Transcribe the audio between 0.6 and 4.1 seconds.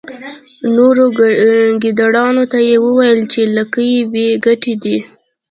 نورو ګیدړانو ته یې وویل چې لکۍ